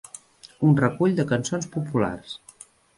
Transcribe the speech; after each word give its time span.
Un 0.69 0.73
recull 0.79 1.15
de 1.21 1.27
cançons 1.35 1.71
populars. 1.79 2.37